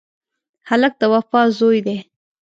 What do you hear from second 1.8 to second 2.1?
دی.